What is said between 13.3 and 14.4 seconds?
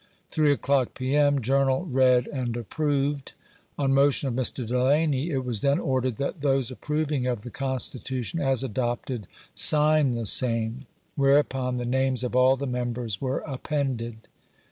appended.